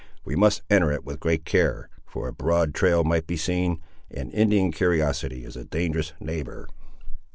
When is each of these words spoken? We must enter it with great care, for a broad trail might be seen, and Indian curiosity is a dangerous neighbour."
We 0.25 0.35
must 0.35 0.63
enter 0.67 0.91
it 0.91 1.03
with 1.05 1.19
great 1.19 1.45
care, 1.45 1.87
for 2.07 2.27
a 2.27 2.33
broad 2.33 2.73
trail 2.73 3.03
might 3.03 3.27
be 3.27 3.37
seen, 3.37 3.77
and 4.09 4.33
Indian 4.33 4.71
curiosity 4.71 5.45
is 5.45 5.55
a 5.55 5.63
dangerous 5.63 6.13
neighbour." 6.19 6.67